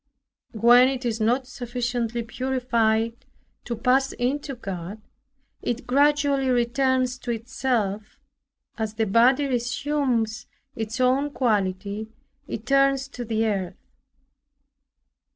[0.53, 3.23] When it is not sufficiently purified
[3.65, 4.99] to pass into God,
[5.61, 8.19] it gradually returns to itself;
[8.79, 12.09] as the body resumes its own quality,
[12.47, 13.91] it turns to the earth.